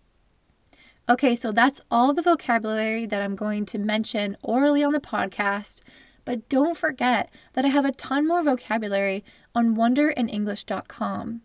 Okay, 1.09 1.35
so 1.35 1.51
that's 1.51 1.81
all 1.91 2.15
the 2.15 2.23
vocabulary 2.23 3.05
that 3.05 3.21
I'm 3.21 3.35
going 3.35 3.67
to 3.67 3.79
mention 3.81 4.37
orally 4.45 4.85
on 4.85 4.93
the 4.93 5.01
podcast. 5.01 5.81
But 6.25 6.49
don't 6.49 6.77
forget 6.77 7.31
that 7.55 7.65
I 7.65 7.69
have 7.69 7.85
a 7.85 7.91
ton 7.91 8.29
more 8.29 8.45
vocabulary 8.45 9.25
on 9.57 9.75
wonderinenglish.com. 9.75 11.41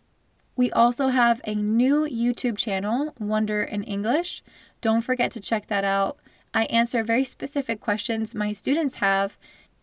We 0.54 0.70
also 0.70 1.08
have 1.08 1.40
a 1.44 1.56
new 1.56 2.06
YouTube 2.08 2.58
channel, 2.58 3.16
Wonder 3.18 3.64
in 3.64 3.82
English. 3.82 4.44
Don't 4.80 5.00
forget 5.00 5.32
to 5.32 5.40
check 5.40 5.66
that 5.66 5.82
out. 5.82 6.18
I 6.54 6.66
answer 6.66 7.02
very 7.02 7.24
specific 7.24 7.80
questions 7.80 8.36
my 8.36 8.52
students 8.52 8.94
have 8.96 9.36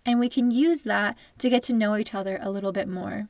and 0.08 0.20
we 0.20 0.30
can 0.30 0.50
use 0.50 0.82
that 0.82 1.16
to 1.38 1.50
get 1.50 1.62
to 1.64 1.74
know 1.74 1.98
each 1.98 2.16
other 2.16 2.40
a 2.42 2.50
little 2.50 2.72
bit 2.72 2.88
more. 2.88 3.28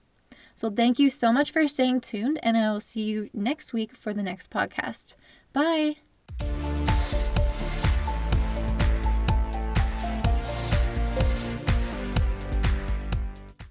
So, 0.55 0.71
thank 0.71 0.97
you 0.97 1.09
so 1.09 1.31
much 1.33 1.51
for 1.51 1.67
staying 1.67 2.01
tuned, 2.01 2.39
and 2.41 2.57
I 2.57 2.71
will 2.71 2.79
see 2.79 3.01
you 3.01 3.29
next 3.33 3.73
week 3.73 3.95
for 3.95 4.13
the 4.13 4.23
next 4.23 4.49
podcast. 4.49 5.15
Bye. 5.53 5.97